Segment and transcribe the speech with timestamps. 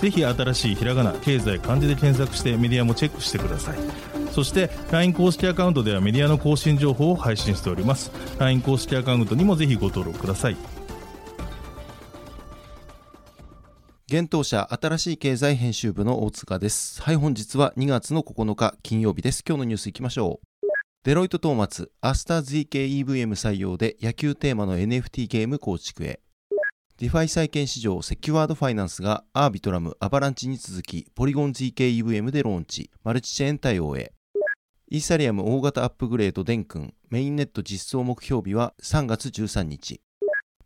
[0.00, 3.78] ぜひ新しいひらがな経済漢字で検索してメディアもチェックしてください
[4.32, 10.56] そして LINE 公式アカウントではメディアの更新情報を配信しております LINE 公式アカウントにもぜひご登録ください
[14.08, 17.02] 幻冬舎新しい経済編集部の大塚です。
[17.02, 19.42] はい、本日は2月の9日金曜日です。
[19.44, 20.46] 今日のニュースいきましょう。
[21.02, 26.20] デロイト・トーマツ、アスター ZKEVM 採用で野球テーマの NFT ゲーム構築へ。
[26.98, 34.14] DeFi 債券市場 Secured Finance がアービトラム、アバランチに続き、ポリゴン zkEVM でローンチ、マルチチェーン対応へ。
[34.88, 40.00] イーサリアム大型アップグレード Dencun、メインネット実装目標日は3月13日。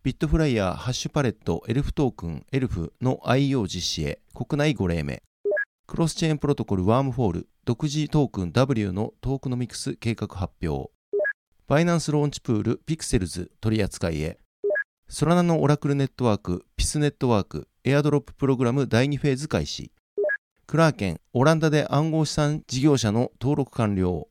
[0.05, 5.25] ビットフライヤー、ハッシュパレット、エルフトークン、 ELF の IEO 実施へ、国内5例目。
[5.89, 10.93] クロスチェーンプロトコル Wormhole、独自トークン W のトークノミクス計画発表。
[11.67, 14.39] Binance Launchpool、Pixels 取り扱いへ。
[15.13, 19.91] ソラナのオラクルネットワーク、 Pyth Network、エアドロッププログラム第2フェーズ開始。
[20.69, 24.29] クラーケン、オランダで暗号資産事業者の登録完了。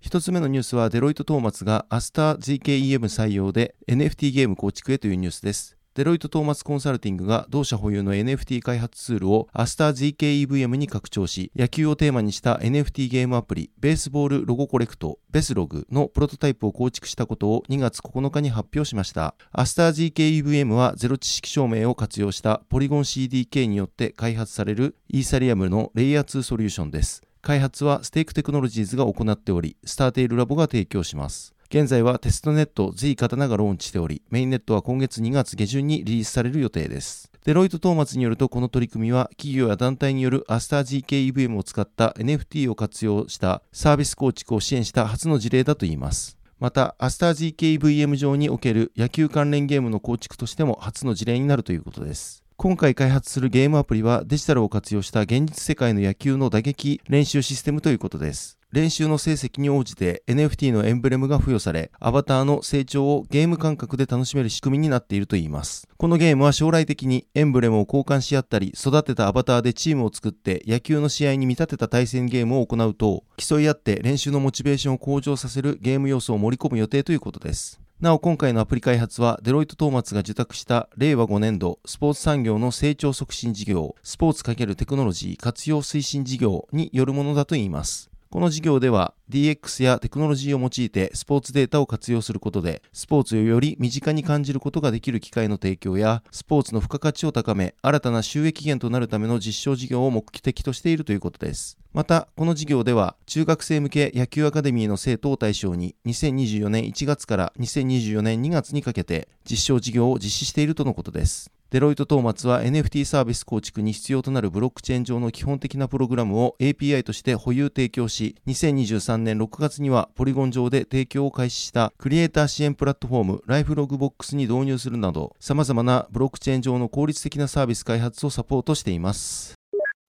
[0.00, 5.76] 一つ目のニュースはデロイト・トーマツがアスター GKEM 採用で NFT ゲーム構築へというニュースです。
[5.94, 19.36] デロイト・トーマツコンサルティングが同社保有の NFT 開発ツールをアスター GKEVM に拡張し、野球をテーマにした NFT ゲームアプリ、 Baseball Log Collect、ベスログのプロトタイプを構築したことを2月9日に発表しました。
[19.52, 27.22] アスター GKEVM はゼロ知識証明を活用したポリゴン CDK によって開発されるイーサリアムのレイヤー2ソリューションです。
[27.40, 31.54] 開発は Stake Technologies が行っており、 Startale Labs が提供します。
[31.68, 37.30] 現在はテストネット Z 刀がローンチしており、メインネットは今月2月下旬にリリースされる予定です。
[37.44, 46.38] デロイト・トーマツによるとこの取り組みは企業や団体によるアスター GKEVM を使った NFT を活用したサービス構築を支援した初の事例だといいます。
[46.58, 52.44] また、アスター GKEVM 上における野球関連ゲームの構築としても初の事例になるということです。
[52.56, 58.58] 今回開発するゲームアプリはデジタルを活用した現実世界の野球の打撃練習システムということです。
[58.74, 65.86] 練習の成績に応じて NFT のエンブレムが付与され、アバターの成長をゲーム感覚で楽しめる仕組みになっているといいます。
[65.96, 77.80] このゲームは将来的にエンブレムを交換し合ったり、育てたアバターでチームを作って野球の試合に見立てた対戦ゲームを行うと、競い合って練習のモチベーションを向上させるゲーム要素を盛り込む予定ということです。
[78.00, 88.10] なお今回のアプリ開発はデロイト・トーマツが受託した令和5年度スポーツ産業の成長促進事業スポーツ×テクノロジー活用推進事業によるものだといいます。
[88.34, 101.78] この事業では DX やテクノロジーを用いてスポーツデータを活用することでスポーツをより身近に感じることができる機会の提供やスポーツの付加価値を高め新たな収益源となるための実証事業を目的としているということです。
[101.92, 111.52] また、この事業では中学生向け野球アカデミーの生徒を対象に2024年1月から2024年2月にかけて実証事業を実施しているとのことです。
[111.74, 129.54] デロイト・トーマツは NFT サービス構築に必要となるブロックチェーン上の基本的なプログラムを API として保有提供し、2023年6月にはポリゴン上で提供を開始したクリエイター支援プラットフォーム Life Log Box に導入するなど、様々なブロックチェーン上の効率的なサービス開発をサポートしています。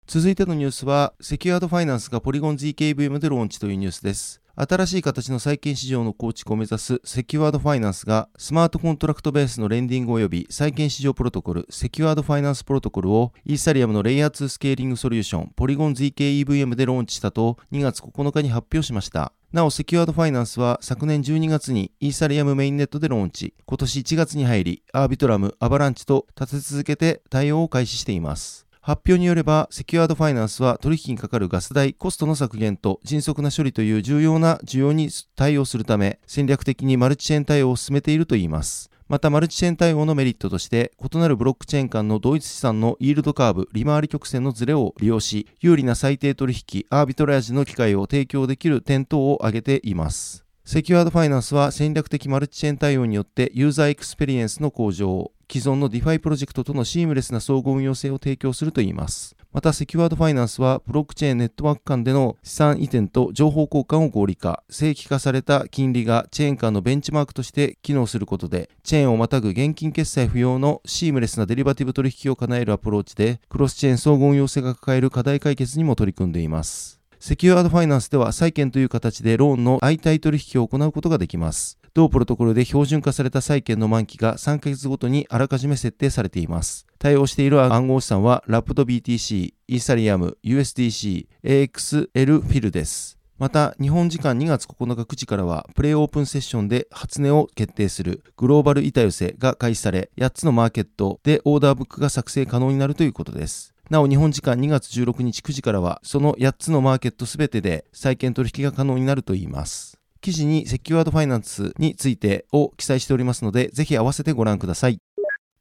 [0.06, 4.45] 続いてのニュースは、 Secured Finance がポリゴン zkEVM でローンチというニュースです。
[4.58, 19.34] 新しい形の債券市場の構築を目指す Secured Finance がスマートコントラクトベースのレンディング及び債券市場プロトコル Secured Finance Protocol をイーサリアムのレイヤー2スケーリングソリューションポリゴン ZKEVM でローンチしたと2月9日に発表しました。
[19.52, 28.65] なお、 Secured Finance は昨年12月にイーサリアムメインネットでローンチ、今年1月に入り、アービトラム、アバランチと立て続けて対応を開始しています。
[28.86, 38.92] 発表によれば、 Secured Finance は取引にかかるガス代、コストの削減と迅速な処理という重要な需要に対応するため、戦略的にマルチチェーン対応を進めているといいます。
[39.08, 50.46] また、マルチチェーン対応のメリットとして、異なるブロックチェーン間の同一資産のイールドカーブ、利回り曲線のズレを利用し、有利な裁定取引、アービトラージの機会を提供できる点等を挙げています。
[50.64, 59.36] Secured Finance は戦略的マルチチェーン対応によってユーザーエクスペリエンスの向上、既存の DeFi プロジェクトとのシームレスな相互運用性を提供するといいます。
[59.54, 77.00] また、 Secured Finance は、ブロックチェーンネットワーク間での資産移転と情報交換を合理化、正規化された金利がチェーン間のベンチマークとして機能することで、チェーンをまたぐ現金決済不要のシームレスなデリバティブ取引を叶えるアプローチで、クロスチェーン相互運用性が抱える課題解決にも取り組んでいます。
[77.22, 81.80] セキュアードファイナンスでは債券という形でローンの相対取引を行うことができます。
[81.96, 86.86] 同プロトコルで標準化された債券の満期が3ヶ月ごとにあらかじめ設定されています。
[87.00, 93.18] 対応している暗号資産はラプド BTC、イーサリアム、USDC、AXL フィルです。
[93.38, 103.74] また、日本時間2月9日9時からは、プレイオープンセッションで初値を決定するグローバル板寄せが開始され、8つのマーケットでオーダーブックが作成可能になるということです。
[103.90, 109.98] なお、日本時間2月16日9時からは、その8つのマーケットすべてで債券取引が可能になるといいます。
[110.26, 114.98] 記事にセキュアードファイナンスについてを記載しておりますので、ぜひ合わせてご覧ください。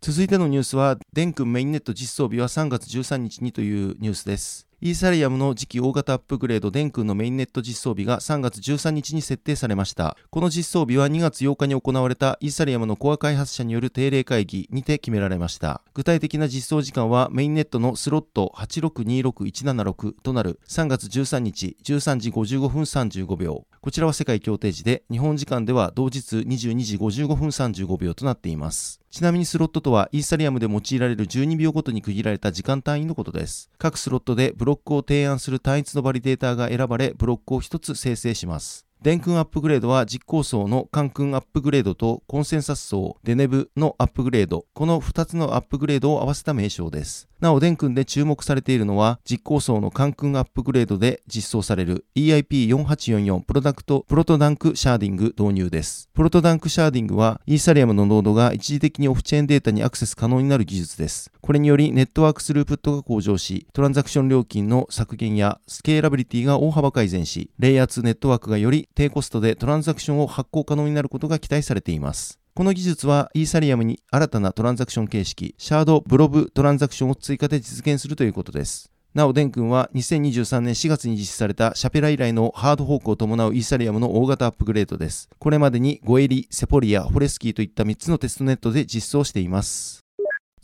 [0.00, 4.66] 続いてのニュースは、デン君メインネット実装日は3月13日にというニュースです。
[4.84, 10.14] イーサリアムの次期大型アップグレードデン君のメインネット実装日が3月13日に設定されました。
[10.28, 15.80] この実装日は2月8日に行われたイーサリアムのコア開発者による定例会議にて決められました。
[15.94, 23.64] 具体的な実装時間はメインネットのスロット8626176となる3月13日13時55分35秒。
[23.80, 29.00] こちらは世界協定時で日本時間では同日22時55分35秒となっています。
[29.14, 33.70] ちなみにスロットとはイーサリアムで用いられる12秒ごとに区切られた時間単位のことです。
[33.78, 38.88] 各スロットでブロックを提案する単一のバリデーターが選ばれ、ブロックを1つ生成します。
[39.02, 47.28] デンクンアップグレードは実行層のカンクンアップグレードとコンセンサス層デネブのアップグレード、この2つのアップグレードを合わせた名称です。
[47.44, 56.08] なお、デンクンで注目されているのは、実行層のカンクンアップグレードで実装される EIP4844 プロダクトプロトダンクシャーディング導入です。
[56.14, 61.30] プロトダンクシャーディングは、イーサリアムのノードが一時的にオフチェーンデータにアクセス可能になる技術です。
[61.42, 72.40] これにより、ネットワークスループットが向上し、トランザクション料金の削減やスケーラビリティが大幅改善し、レイヤー2ネットワークがより低コストでトランザクションを発行可能になることが期待されています。
[72.56, 78.92] この技術はイーサリアムに新たなトランザクション形式、シャードブロブトランザクションを追加で実現するということです。
[79.12, 85.28] なお、デンクンは2023年4月に実施されたシャペラ以来のハードフォークを伴うイーサリアムの大型アップグレードです。
[85.36, 90.03] これまでにゴエリ、セポリア、ホレスキーといった3つのテストネットで実装しています。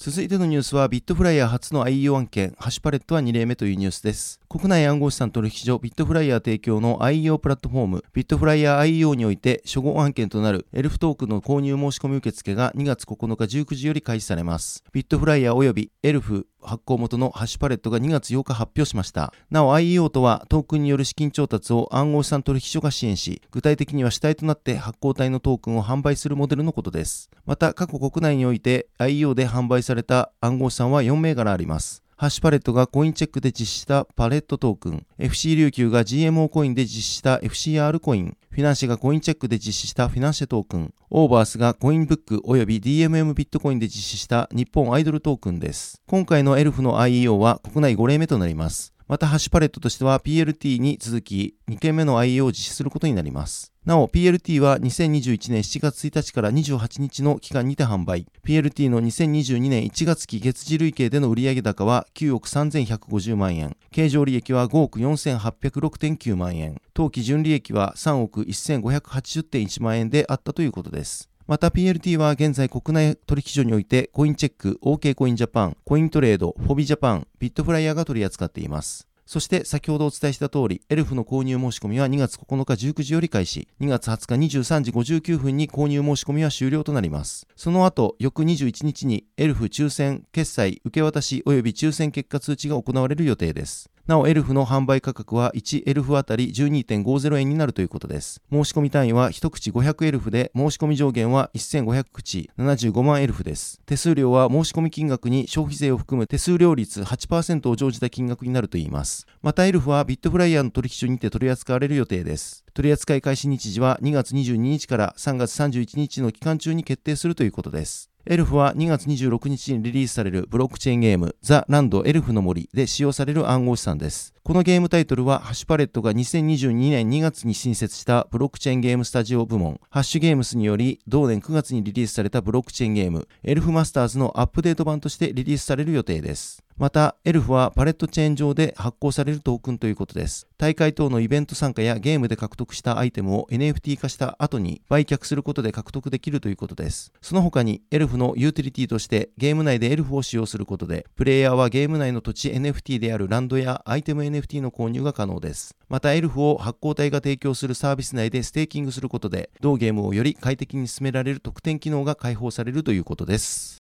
[0.03, 4.41] 続いてのニュースはビットフライヤー初の IEO 案件、ハッシュパレットは2例目というニュースです。
[4.49, 14.83] 国内暗号資産取引所ビットフライヤー提供の IEO プラットフォーム、ビットフライヤー IEO において初号案件となるエルフトークの購入申し込み受付が2月9日19時より開始されます。
[14.95, 19.33] ビットフライヤー及びエルフ発行元のハッシュパレットが2月8日発表しました。
[19.51, 27.31] なお IEO とはトークンによる資金調達を暗号資産取引所が支援し、具体的には主体となって発行体のトークンを販売するモデルのことです。
[27.47, 32.03] また、過去国内において IEO で販売された暗号資産は4銘柄あります。
[32.21, 46.03] ハッシュパレットがコインチェックで実施したパレットトークン、FC 琉球が GMO コインで実施した FCR コイン、フィナンシェがコインチェックで実施したフィナンシェトークン、オーバースがコインブック及び DMM ビットコインで実施した日本アイドルトークンです。
[46.09, 48.93] 今回のエルフの IEO は国内5例目となります。
[49.11, 53.73] また、ハッシュパレットとしては PLT に続き2件目の IE を実施することになります。
[53.85, 58.27] なお、PLT は2021年7月1日から28日の期間にて販売。
[58.47, 63.77] PLT の2022年1月期月次累計での売上高は9億3150万円。
[63.91, 66.81] 経常利益は5億4806.9万円。
[66.95, 71.30] 当期純利益は3億1580.1万円であったということです。
[71.51, 79.09] また PLT は現在国内取引所においてコインチェック、OK コインジャパン、コイントレード、フォビジャパン、ビットフライヤーが取り扱っています。
[79.27, 87.49] そして先ほどお伝えした通り、エルフの購入申し込みは2月9日19時より開始、2月20日23時59分に購入申し込みは終了となります。
[87.57, 93.91] その後、翌21日にエルフ抽選、決済、受け渡し及び抽選結果通知が行われる予定です。
[94.11, 98.43] なお、エルフの販売価格は1エルフあたり12.50円になるということです。
[98.51, 103.81] 申し込み単位は1口500エルフで、申し込み上限は1500口75万エルフです。
[103.87, 109.29] 手数料は申し込み金額に消費税を含む手数料率8%を乗じた金額になるといいます。
[109.43, 112.65] また、エルフはビットフライヤーの取引所にて取り扱われる予定です。
[112.75, 118.10] 取扱い開始日時は2月22日から3月31日の期間中に決定するということです。
[118.27, 124.35] エルフは2月26日にリリースされるブロックチェーンゲームザ・ランド・エルフの森で使用される暗号資産です。
[124.43, 136.63] このゲームタイトルはハッシュパレットが2022年2月に新設したブロックチェーンゲームスタジオ部門ハッシュゲームスにより同年9月にリリースされたブロックチェーンゲームエルフマスターズのアップデート版としてリリースされる予定です。
[136.81, 140.47] また、エルフはパレットチェーン上で発行されるトークンということです。
[140.57, 147.13] 大会等のイベント参加やゲームで獲得したアイテムを NFT 化した後に売却することで獲得できるということです。
[147.21, 155.77] その他に、エルフのユーティリティとしてゲーム内でエルフを使用することで、プレイヤーはゲーム内の土地 NFT であるランドやアイテム NFT の購入が可能です。
[155.91, 163.80] また、エルフを発行体が提供するサービス内でステーキングすることで、同ゲームをより快適に進められる特典機能が開放されるということです。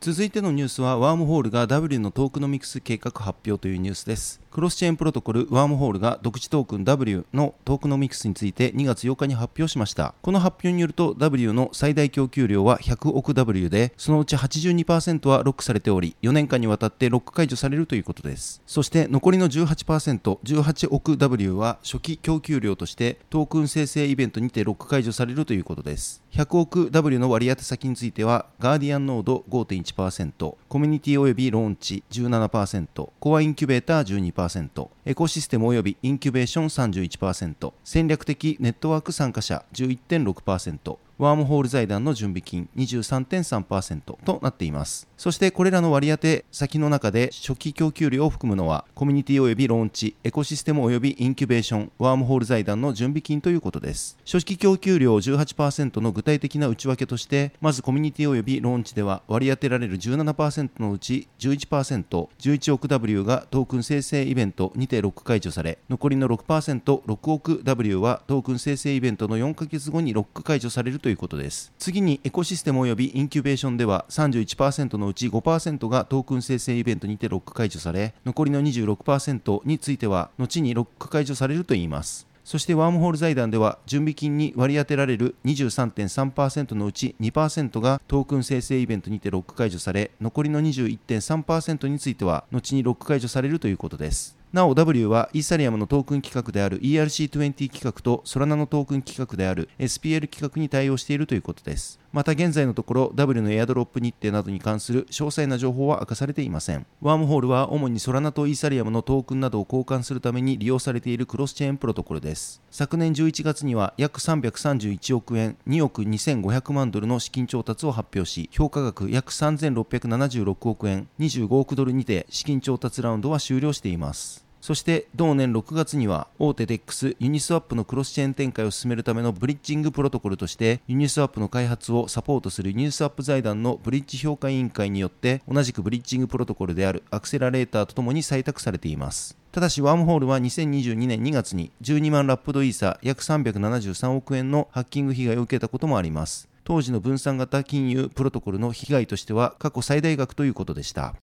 [0.00, 4.40] 続いてのニュースは、ワームホールが W のトークノミクス計画発表というニュースです。
[4.52, 10.14] クロスチェーンプロトコルワームホールが独自トークン W のトークノミクスについて2月8日に発表しました。
[10.22, 18.62] この発表によると W の最大供給量は100億 W で、そのうち82%はロックされており、4年間にわたってロック解除されるということです。
[18.66, 26.22] そして残りの18%、18億 W は初期供給量としてトークン生成イベントにてロック解除されるということです。
[26.32, 45.08] 100億 W の割当先については、ガーディアンノード5.1%、コミュニティ及びローンチ17%、コアインキュベーター12%、エコシステム及びインキュベーション31%戦略的ネットワーク参加者11.6%ワームホール財団の準備金23.3%となっています。
[45.16, 54.16] そしてこれらの割り当て先の中で初期供給量を含むのはコミュニティ及びローンチ、エコシステム及びインキュベーション、ワームホール財団の準備金ということです。
[54.24, 71.72] 初期供給量18%の具体的な内訳として、まずコミュニティ及びローンチでは割り当てられる17%のうち11%、11億 W がトークン生成イベントにてロック解除され、残りの6%、6億 W はトークン生成イベントの4ヶ月後にロック解除されるとということです。
[71.78, 82.26] 次にエコシステム及びインキュベーションでは31%のうち5%がトークン生成イベントにてロック解除され、残りの26%については後にロック解除されるといいます。
[82.44, 102.00] そしてワームホール財団では準備金に割り当てられる23.3%のうち2%がトークン生成イベントにてロック解除され残りの21.3%については後にロック解除されるということですなお W はイーサリアムのトークン企画である ERC20 企画とソラナのトークン規格である SPL 企画に対応しているということです。
[102.10, 106.86] また現在のところ W のエアドロップ日程などに関する詳細な情報は明かされていません。
[107.02, 112.62] ワームホールは主にソラナとイーサリアムのトークンなどを交換するために利用されているクロスチェーンプロトコルです。
[112.70, 124.47] 昨年11月には約331億円、2億2500万ドルの資金調達を発表し、評価額約3676億円、25億ドルにて資金調達ラウンドは終了しています。
[124.60, 139.36] そして同年6月には大手 DEX ユニスワップのクロスチェーン展開を進めるためのブリッジングプロトコルとしてユニスワップの開発をサポートするユニスワップ財団のブリッジ評価委員会によって同じくブリッジングプロトコルであるアクセラレーターとともに採択されています。
[139.52, 146.48] ただしワームホールは2022年2月に12万ラップドイーサ約373億円のハッキング被害を受けたこともあります。
[146.64, 151.14] 当時の分散型金融プロトコルの被害としては過去最大額ということでした。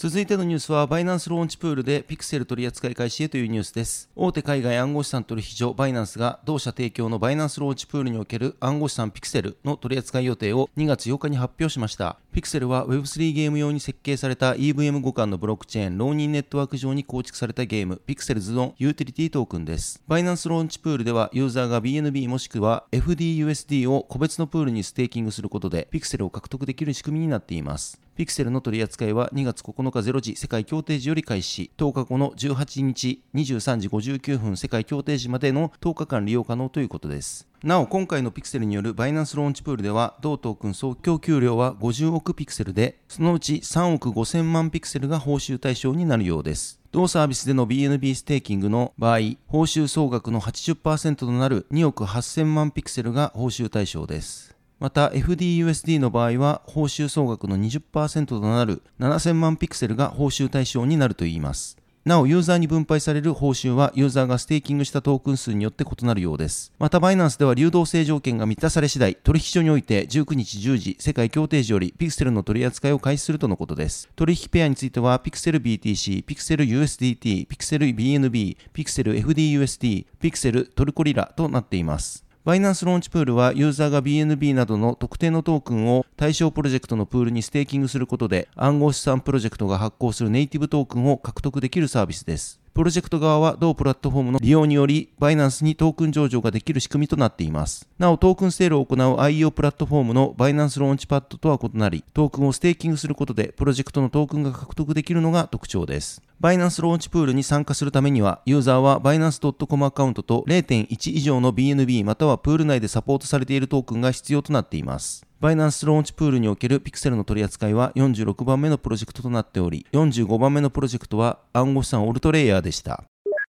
[0.00, 4.08] 続いてのニュースは、バイナンスローンチプールでピクセル取扱い開始へというニュースです。
[4.16, 12.16] 大手海外暗号資産取引所バイナンスが同社提供のバイナンスローンチプールにおける暗号資産ピクセルの取扱い予定を2月8日に発表しました。
[12.32, 20.02] ピクセルは Web3 ゲーム用に設計された EVM 互換のブロックチェーン、ローニンネットワーク上に構築されたゲーム、ピクセルズのユーティリティトークンです。
[20.08, 28.00] バイナンスローンチプールでは、ユーザーが BNB もしくは FDUSD を個別のプールにステーキングすることで、ピクセルを獲得できる仕組みになっています。
[28.20, 37.48] ピクセルの取り扱いは2月9日0時世界協定時より開始、10日後の18日23時59分世界協定時までの10日間利用可能ということです。
[37.64, 46.78] なお、今回のピクセルによるバイナンスローンチプールでは、同トークン総供給量は50億ピクセルで、そのうち3億5000万ピクセルが報酬対象になるようです。
[46.92, 54.59] 同サービスでの BNB ステーキングの場合、報酬総額の80%となる2億8000万ピクセルが報酬対象です。
[54.80, 61.76] また FDUSD の場合は報酬総額の20%となる7000万ピクセルが報酬対象になるといいます。
[62.02, 66.72] なお、ユーザーに分配される報酬は、ユーザーがステーキングしたトークン数によって異なるようです。
[66.78, 74.08] また、バイナンスでは流動性条件が満たされ次第、取引所において19日10時、世界協定時より、ピクセルの取り扱いを開始するとのことです。
[74.16, 82.24] 取引ペアについては、ピクセル BTC、ピクセル USDT、ピクセル BNB、ピクセル FDUSD、ピクセルトルコリラとなっています。
[82.42, 92.59] バイナンスローンチプールはユーザーが BNB などの特定のトークンを対象プロジェクトのプールにステーキングすることで暗号資産プロジェクトが発行するネイティブトークンを獲得できるサービスです。
[92.72, 97.88] プロジェクト側は同プラットフォームの利用により、バイナンスにトークン上場ができる仕組みとなっています。
[97.98, 106.22] なお、トークンセールを行う IEO プラットフォームのバイナンスローンチパッドとは異なり、トークンをステーキングすることで、プロジェクトのトークンが獲得できるのが特徴です。
[106.38, 115.26] バイナンスローンチプールに参加するためには、ユーザーはバイナンス .com アカウントと0.1以上の BNB またはプール内でサポートされているトークンが必要となっています。
[115.40, 123.04] バイナンスローンチプールにおけるピクセルの取り扱いは46番目のプロジェクトとなっており、45番目のプロジェクトは暗号資産オルトレイヤーでした。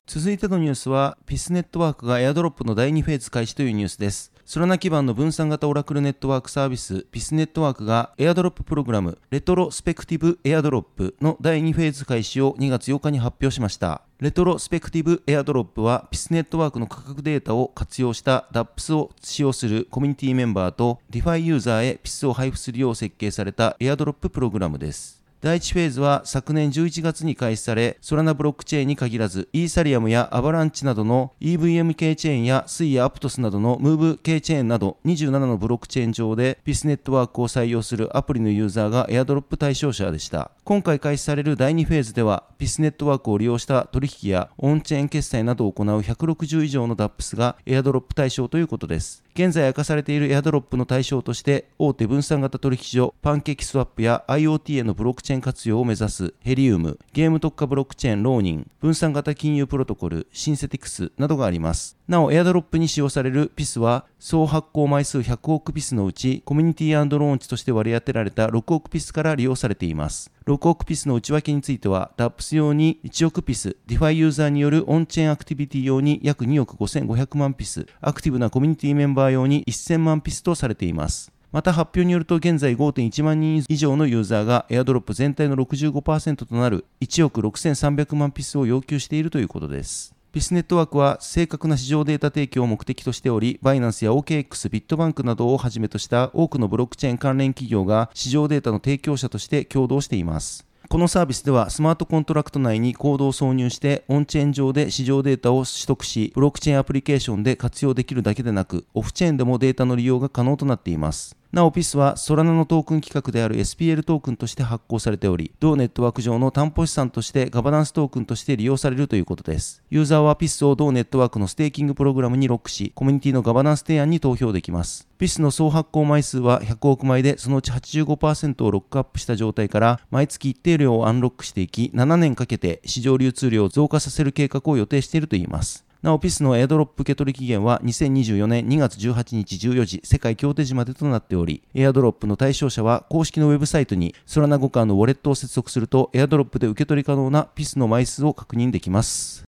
[0.06, 4.30] 続いてのニュースは、ピスネットワークがエアドロップの第2フェーズ開始というニュースです。
[4.50, 14.02] ソラナ基盤の分散型オラクルネットワークサービス、ピスネットワークがエアドロッププログラム、レトロスペクティブエアドロップの第2フェーズ開始を2月8日に発表しました。
[14.18, 25.19] レトロスペクティブエアドロップは、ピスネットワークの価格データを活用した DApps を使用するコミュニティメンバーと DeFi ユーザーへピスを配布するよう設計されたエアドロッププログラムです。
[25.42, 40.50] 第1フェーズは昨年11月に開始され、ソラナブロックチェーンに限らず、イーサリアムやアバランチなどの EVM 系チェーンやスイやアプトスなどのムーブ系チェーンなど27のブロックチェーン上でピスネットワークを採用するアプリのユーザーがエアドロップ対象者でした。
[40.64, 49.24] 今回開始される第2フェーズでは、ピスネットワークを利用した取引やオンチェーン決済などを行う160以上の DApps がエアドロップ対象ということです。
[49.34, 61.99] 現在明かされているエアドロップの対象として大手分散型取引所パンケーキスワップや IoT へのブロックチェーン活用を目指すヘリウムゲーム特化ブロックチェーンローニン分散型金融プロトコルシンセティクスなどがあります。
[62.10, 80.20] なおエアドロップに使用される PIS は総発行枚数100億 PIS のうちコミュニティローンチとして割り当てられた6億 PIS から利用されています6億 PIS の内訳については DAPS 用に1億 PIS DeFi ユーザーによるオンチェーンアクティビティ用に約2億5500万 PIS アクティブなコミュニティメンバー用に1000万
[80.20, 90.12] PIS とされていますまた発表によると現在5.1万人以上のユーザーがエアドロップ全体の65%となる1億6300万ピスを要求しているということです。
[90.32, 100.64] ピスネットワークは正確な市場データ提供を目的としており、バイナンスや OKX、ビットバンクなどをはじめとした多くのブロックチェーン関連企業が市場データの提供者として協働しています。
[100.88, 111.36] このサービスではスマートコントラクト内にコードを挿入してオンチェーン上で市場データを取得し、ブロックチェーンアプリケーションで活用できるだけでなく、オフチェーンでもデータの利用が可能となっています。
[111.52, 119.82] なお PIS はソラナのトークン規格である SPL トークンとして発行されており、同ネットワーク上の担保資産としてガバナンストークンとして利用されるということです。
[119.90, 125.08] ユーザーは PIS を同ネットワークのステーキングプログラムにロックし、コミュニティのガバナンス提案に投票できます。
[125.18, 135.84] PIS の総発行枚数は100億枚で、そのうち85%をロックアップした状態から、毎月一定量をアンロックしていき、7年かけて市場流通量を増加させる計画を予定しているといいます。
[136.02, 149.49] なお、ピスのエアドロップ受け取り期限は2024年2月18日14時、世界協定時までとなっており、エアドロップの対象者は公式のウェブサイトにソラナ5カーのウォレットを接続すると、エアドロップで受け取り可能なピスの枚数を確認できます。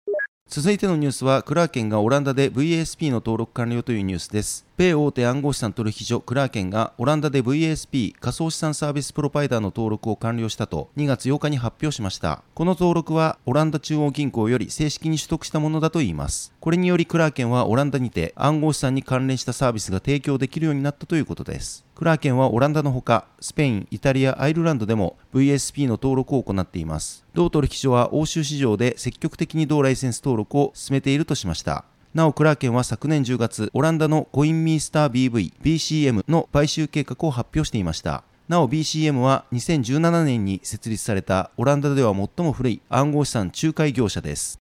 [0.55, 4.65] 続いてのニュースは、クラーケンがオランダで VASP の登録完了というニュースです。
[4.77, 12.45] 米大手暗号資産取引所クラーケンがオランダで VASP 仮想資産サービスプロバイダーの登録を完了したと2月8日に発表しました。
[12.55, 16.53] この登録はオランダ中央銀行より正式に取得したものだといいます。
[16.61, 21.84] これによりクラーケンはオランダにて暗号資産に関連したサービスが提供できるようになったということです。
[21.95, 27.25] クラーケンはオランダのほか、スペイン、イタリア、アイルランドでも VSP の登録を行っています。
[27.35, 31.85] 同取引所は欧州市場で積極的に同ライセンス登録を進めているとしました。
[32.13, 38.25] なお、クラーケンは昨年10月、オランダのコインミースター BV、BCM の買収計画を発表していました。
[38.49, 44.64] なお BCM は2017年に設立されたオランダでは最も古い暗号資産仲介業者です。